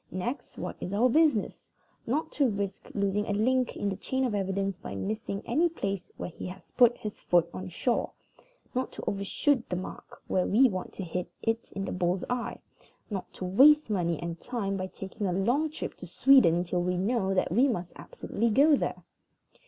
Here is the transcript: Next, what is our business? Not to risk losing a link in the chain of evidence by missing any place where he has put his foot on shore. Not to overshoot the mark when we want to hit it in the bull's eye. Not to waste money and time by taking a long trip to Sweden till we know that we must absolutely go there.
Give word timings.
Next, 0.09 0.57
what 0.57 0.77
is 0.81 0.93
our 0.93 1.09
business? 1.09 1.59
Not 2.07 2.31
to 2.31 2.49
risk 2.49 2.89
losing 2.95 3.27
a 3.27 3.33
link 3.33 3.77
in 3.77 3.87
the 3.87 3.95
chain 3.95 4.25
of 4.25 4.33
evidence 4.33 4.79
by 4.79 4.95
missing 4.95 5.43
any 5.45 5.69
place 5.69 6.11
where 6.17 6.31
he 6.31 6.47
has 6.47 6.71
put 6.71 6.97
his 6.97 7.19
foot 7.19 7.47
on 7.53 7.69
shore. 7.69 8.09
Not 8.73 8.91
to 8.93 9.03
overshoot 9.05 9.69
the 9.69 9.75
mark 9.75 10.23
when 10.25 10.49
we 10.51 10.67
want 10.69 10.91
to 10.93 11.03
hit 11.03 11.29
it 11.43 11.71
in 11.73 11.85
the 11.85 11.91
bull's 11.91 12.23
eye. 12.31 12.57
Not 13.11 13.31
to 13.33 13.45
waste 13.45 13.91
money 13.91 14.19
and 14.19 14.39
time 14.39 14.75
by 14.75 14.87
taking 14.87 15.27
a 15.27 15.33
long 15.33 15.69
trip 15.69 15.93
to 15.97 16.07
Sweden 16.07 16.63
till 16.63 16.81
we 16.81 16.97
know 16.97 17.35
that 17.35 17.51
we 17.51 17.67
must 17.67 17.93
absolutely 17.95 18.49
go 18.49 18.75
there. 18.75 19.03